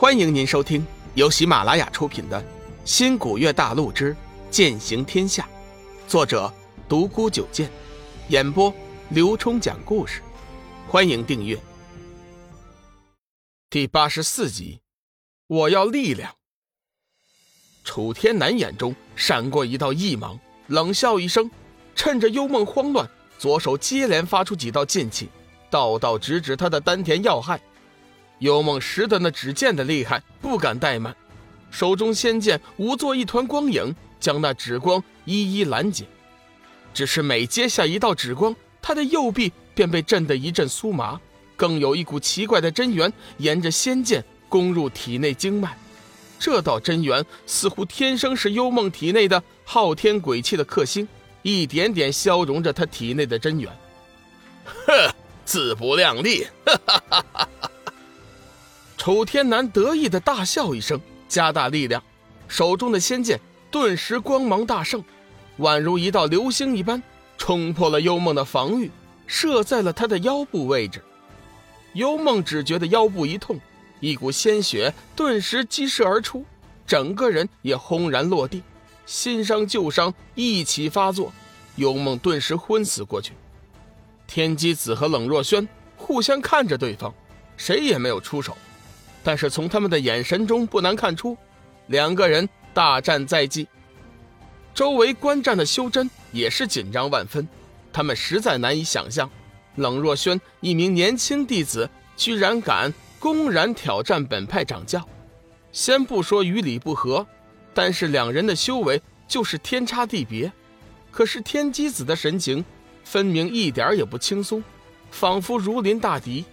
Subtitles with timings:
[0.00, 2.40] 欢迎您收听由喜马拉雅出品的
[2.86, 4.16] 《新古月大陆之
[4.50, 5.46] 剑行天下》，
[6.10, 6.50] 作者
[6.88, 7.70] 独孤九剑，
[8.28, 8.72] 演播
[9.10, 10.22] 刘冲讲故事。
[10.88, 11.60] 欢迎订阅。
[13.68, 14.80] 第八十四集，
[15.46, 16.34] 我要力量。
[17.84, 21.50] 楚天南眼中闪过一道异芒，冷笑一声，
[21.94, 23.06] 趁着幽梦慌乱，
[23.38, 25.28] 左手接连发出几道剑气，
[25.68, 27.60] 道道直指他的丹田要害。
[28.40, 31.14] 幽梦识得那纸剑的厉害，不敢怠慢，
[31.70, 36.04] 手中仙剑舞作一团光影，将那纸光一一拦截。
[36.92, 41.20] 只是每接下一道纸光，他的右臂便被震得一阵酥麻，
[41.54, 45.76] 更有一股奇怪的真元沿着仙剑攻入体内经脉。
[46.38, 51.06] 这道真元似乎天生是幽梦体内的昊天鬼气的克星，
[51.42, 53.70] 一点点消融着他体内的真元。
[54.86, 55.14] 呵，
[55.44, 56.46] 自不量力！
[56.64, 57.48] 哈哈哈哈！
[59.00, 62.02] 楚天南得意的大笑一声，加大力量，
[62.48, 65.02] 手中的仙剑顿时光芒大盛，
[65.60, 67.02] 宛如一道流星一般，
[67.38, 68.90] 冲破了幽梦的防御，
[69.26, 71.02] 射在了他的腰部位置。
[71.94, 73.58] 幽梦只觉得腰部一痛，
[74.00, 76.44] 一股鲜血顿时激射而出，
[76.86, 78.62] 整个人也轰然落地，
[79.06, 81.32] 新伤旧伤一起发作，
[81.76, 83.32] 幽梦顿时昏死过去。
[84.26, 87.14] 天机子和冷若萱互相看着对方，
[87.56, 88.54] 谁也没有出手。
[89.22, 91.36] 但是从他们的眼神中不难看出，
[91.88, 93.66] 两个人大战在即。
[94.72, 97.46] 周围观战的修真也是紧张万分，
[97.92, 99.28] 他们实在难以想象，
[99.76, 105.06] 冷若轩一名年轻弟子居然敢公然挑战本派掌教。
[105.72, 107.26] 先不说与理不合，
[107.74, 110.50] 但是两人的修为就是天差地别。
[111.10, 112.64] 可是天机子的神情
[113.04, 114.62] 分明一点也不轻松，
[115.10, 116.44] 仿佛如临大敌。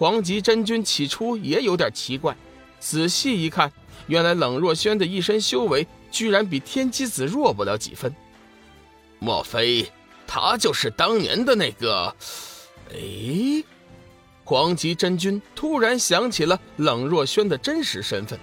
[0.00, 2.34] 黄极真君起初也有点奇怪，
[2.78, 3.70] 仔细一看，
[4.06, 8.10] 原来冷若轩的一身修为居然比天机子弱不了几分。
[9.18, 9.86] 莫非
[10.26, 12.16] 他就是当年的那个？
[12.94, 13.62] 哎，
[14.42, 18.40] 黄极真君突然想起了冷若轩的真实身份。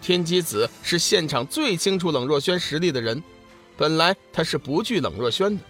[0.00, 3.20] 天机子是现场最清楚冷若轩实力的人，
[3.76, 5.62] 本来他是不惧冷若轩的，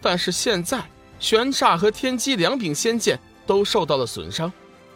[0.00, 0.82] 但是现在
[1.18, 4.50] 玄煞和天机两柄仙剑都受到了损伤。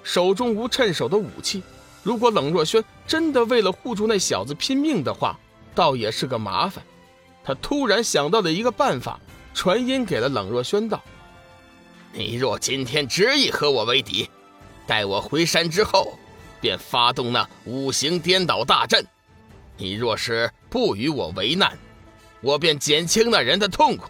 [0.04, 1.62] 手中无趁手的武器，
[2.04, 5.36] 如果冷若轩真的为了护住那小子拼命的话，
[5.74, 6.84] 倒也是个麻烦。
[7.42, 9.18] 他突然想到了一个办法，
[9.54, 11.02] 传音给了冷若轩道
[12.12, 14.28] ：“你若今天执意和我为敌，
[14.86, 16.18] 待我回山之后，
[16.60, 19.04] 便发动那五行颠倒大阵。
[19.76, 21.76] 你若是不与我为难，
[22.40, 24.08] 我便减轻那人的痛苦。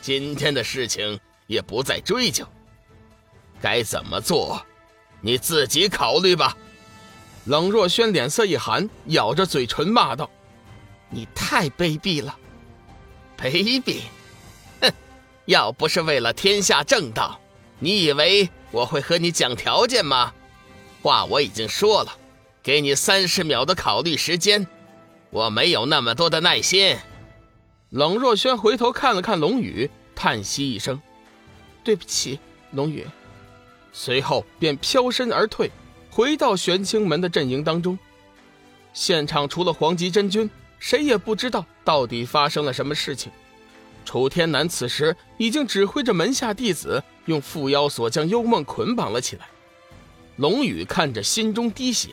[0.00, 2.46] 今天的事情也不再追究，
[3.60, 4.60] 该怎么做？”
[5.20, 6.56] 你自己考虑吧。
[7.44, 10.30] 冷若轩脸色一寒，咬着嘴唇骂道
[11.08, 12.36] ：“你太卑鄙了！
[13.38, 14.02] 卑鄙！
[14.80, 14.92] 哼！
[15.46, 17.40] 要不是为了天下正道，
[17.78, 20.32] 你以为我会和你讲条件吗？
[21.02, 22.12] 话我已经说了，
[22.62, 24.66] 给你三十秒的考虑时间。
[25.30, 26.96] 我没有那么多的耐心。”
[27.90, 31.00] 冷若轩回头看了看龙宇，叹息一声
[31.82, 32.38] ：“对不起，
[32.72, 33.06] 龙宇。”
[33.92, 35.70] 随后便飘身而退，
[36.10, 37.98] 回到玄清门的阵营当中。
[38.92, 43.30] 现场除了黄极真君，谁也不知道到底发生了什么事情。
[44.04, 49.46] 楚天南此时已经指挥着门下弟子用缚妖锁将幽梦捆绑了起来。
[50.36, 52.08] 龙宇看着心中滴血，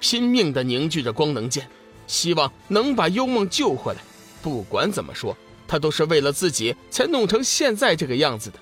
[0.00, 1.68] 拼命地凝聚着光能剑，
[2.06, 3.98] 希望能把幽梦救回来。
[4.40, 5.36] 不管怎么说，
[5.66, 8.58] 他都是为了自己才弄成现在这个样子的。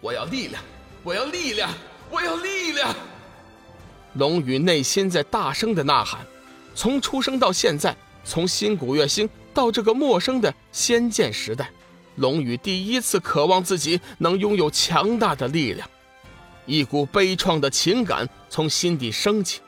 [0.00, 0.62] 我要力量。
[1.08, 1.70] 我要力量！
[2.10, 2.94] 我要力量！
[4.12, 6.20] 龙宇内心在大声的呐喊。
[6.74, 11.70] 从出生到现在，从新古月星到这个陌生的仙剑时代，
[12.16, 15.88] 龙宇第一次渴望自己能拥有强大的力量。
[16.66, 19.62] 一股悲怆的情感从心底升起，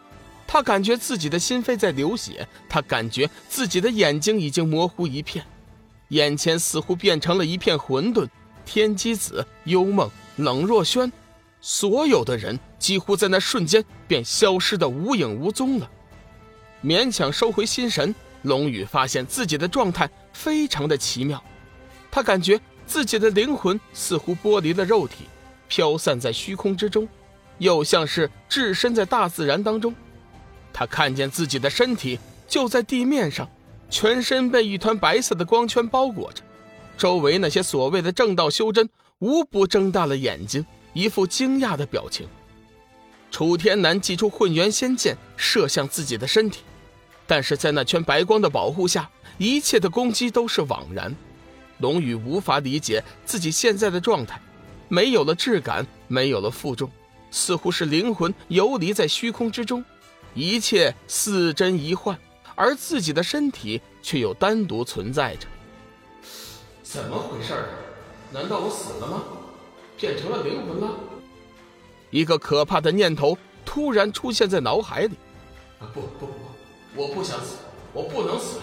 [0.47, 5.43] 他感觉自己的心扉在流血，他感觉自己的眼睛已经模糊一片，
[6.09, 8.29] 眼前似乎变成了一片混沌。
[8.67, 11.11] 天机子、幽梦、冷若轩。
[11.61, 15.91] 所有的人几乎在那瞬间便消失的无影无踪了。
[16.83, 21.43] 勉强收回心神，龙宇发现自己的状态非常的奇妙。
[22.11, 25.27] 他感觉自己的灵魂似乎剥离了肉体，
[25.69, 27.07] 飘散在虚空之中，
[27.59, 29.95] 又像是置身在大自然当中。
[30.73, 32.19] 他看见自己的身体
[32.49, 33.49] 就在地面上，
[33.91, 36.43] 全身被一团白色的光圈包裹着，
[36.97, 40.65] 周围那些所谓的正道修真无不睁大了眼睛。
[41.01, 42.29] 一副惊讶的表情，
[43.31, 46.61] 楚天南祭出混元仙剑，射向自己的身体，
[47.27, 49.09] 但是在那圈白光的保护下，
[49.39, 51.17] 一切的攻击都是枉然。
[51.79, 54.39] 龙宇无法理解自己现在的状态，
[54.91, 56.91] 没有了质感，没有了负重，
[57.31, 59.83] 似乎是灵魂游离在虚空之中，
[60.35, 62.19] 一切似真一幻，
[62.55, 65.49] 而自己的身体却又单独存在着。
[66.83, 67.55] 怎么回事？
[68.35, 69.23] 难道我死了吗？
[70.01, 70.99] 变成了灵魂了？
[72.09, 75.15] 一个可怕的念头突然出现在脑海里。
[75.79, 76.33] 啊不不不，
[76.97, 77.57] 我不想死，
[77.93, 78.59] 我不能死，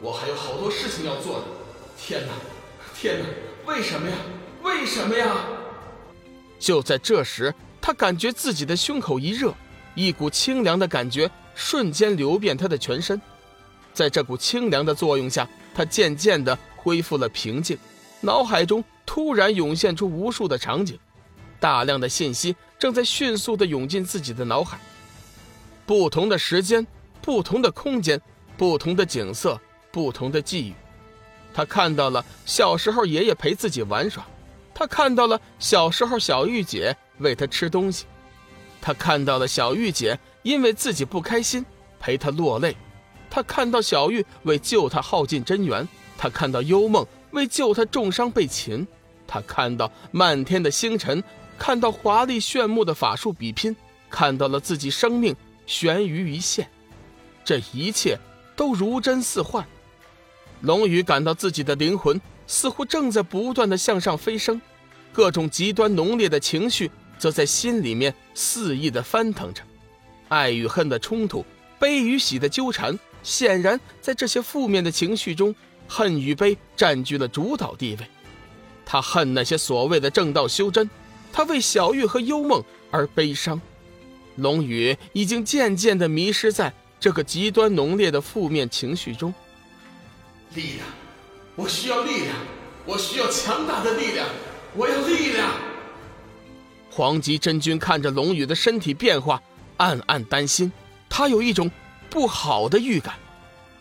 [0.00, 1.44] 我还有好多事情要做呢。
[1.98, 2.32] 天哪，
[2.94, 3.26] 天哪，
[3.66, 4.16] 为什么呀？
[4.62, 5.34] 为什么呀？
[6.58, 9.52] 就在这时，他感觉自己的胸口一热，
[9.94, 13.20] 一股清凉的感觉瞬间流遍他的全身。
[13.92, 17.76] 在这股清凉的作用下，他渐渐的恢复了平静，
[18.20, 20.98] 脑海中突然涌现出无数的场景。
[21.60, 24.80] 大量的信息正在迅速的涌进自己的脑海，
[25.84, 26.86] 不同的时间，
[27.20, 28.18] 不同的空间，
[28.56, 29.60] 不同的景色，
[29.90, 30.72] 不同的际遇。
[31.52, 34.26] 他看到了小时候爷爷陪自己玩耍，
[34.72, 38.06] 他看到了小时候小玉姐喂他吃东西，
[38.80, 41.62] 他看到了小玉姐因为自己不开心
[42.00, 42.74] 陪他落泪，
[43.28, 45.86] 他看到小玉为救他耗尽真元，
[46.16, 48.86] 他看到幽梦为救他重伤被擒，
[49.32, 51.24] 他看到漫天的星辰。
[51.58, 53.74] 看到华丽炫目的法术比拼，
[54.10, 55.34] 看到了自己生命
[55.64, 56.68] 悬于一线，
[57.44, 58.18] 这一切
[58.56, 59.64] 都如真似幻。
[60.62, 64.60] 龙宇感到自己的灵魂似乎正在不断的向上飞升，
[65.12, 69.62] 各种极端浓烈的情绪则在心里面肆意的翻腾着，
[70.28, 71.44] 爱与恨的冲突，
[71.78, 72.98] 悲与喜的纠缠。
[73.22, 75.54] 显然，在这些负面的情绪中，
[75.86, 78.06] 恨与悲占据了主导地位。
[78.84, 80.88] 他恨那些所谓的正道修真。
[81.32, 83.60] 他为小玉和幽梦而悲伤，
[84.36, 89.32] 龙宇已经渐渐的迷失在这个极端浓烈的负面情绪中。
[90.54, 90.86] 力量，
[91.56, 92.36] 我需要力量，
[92.84, 94.26] 我需要强大的力量，
[94.74, 95.48] 我要力量。
[96.90, 99.40] 黄极真君看着龙宇的身体变化，
[99.78, 100.70] 暗暗担心，
[101.08, 101.70] 他有一种
[102.10, 103.14] 不好的预感。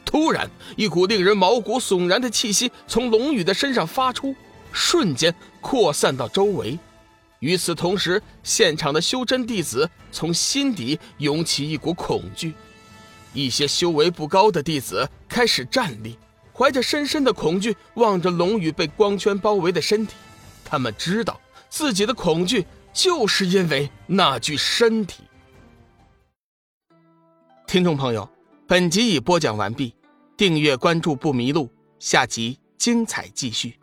[0.05, 4.33] 突然，一股令人毛骨悚然的气息从龙宇的身上发出，
[4.71, 6.77] 瞬间扩散到周围。
[7.39, 12.53] 与此同时，现场的修真弟子从心底涌起一股恐惧，
[13.33, 16.17] 一些修为不高的弟子开始站立，
[16.53, 20.13] 怀着深深的恐惧望着龙宇被光圈包围的身体。
[20.63, 25.23] 他们知道自己的恐惧就是因为那具身体。
[27.65, 28.29] 听众朋友，
[28.67, 29.95] 本集已播讲完毕，
[30.37, 33.80] 订阅关注不迷路，下集精彩继续。